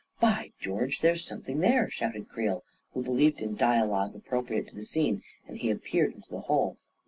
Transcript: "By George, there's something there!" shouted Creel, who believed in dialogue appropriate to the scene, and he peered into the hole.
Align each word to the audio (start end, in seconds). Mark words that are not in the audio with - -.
"By 0.19 0.51
George, 0.59 1.01
there's 1.01 1.23
something 1.23 1.59
there!" 1.59 1.87
shouted 1.91 2.27
Creel, 2.27 2.63
who 2.95 3.03
believed 3.03 3.39
in 3.39 3.53
dialogue 3.55 4.15
appropriate 4.15 4.67
to 4.69 4.75
the 4.75 4.83
scene, 4.83 5.21
and 5.47 5.59
he 5.59 5.71
peered 5.75 6.15
into 6.15 6.31
the 6.31 6.41
hole. 6.41 6.79